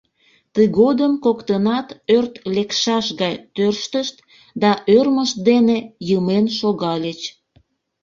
Тыгодым 0.53 1.13
коктынат 1.25 1.87
ӧрт 2.15 2.33
лекшаш 2.55 3.05
гай 3.21 3.35
тӧрштышт 3.55 4.15
да 4.61 4.71
ӧрмышт 4.97 5.37
дене 5.49 5.77
йымен 6.09 6.45
шогальыч. 6.59 7.21